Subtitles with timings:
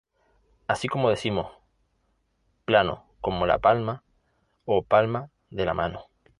[0.67, 1.51] Así como decimos:
[2.65, 4.03] plano como la palma,
[4.65, 6.07] o palma de la mano.